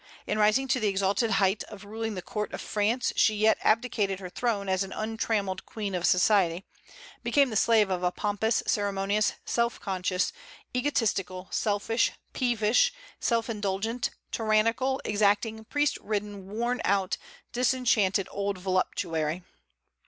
[0.25, 4.19] In rising to the exalted height of ruling the court of France she yet abdicated
[4.19, 6.65] her throne as an untrammelled queen of society,
[7.13, 10.33] and became the slave of a pompous, ceremonious, self conscious,
[10.75, 17.17] egotistical, selfish, peevish, self indulgent, tyrannical, exacting, priest ridden, worn out,
[17.53, 19.43] disenchanted old voluptuary.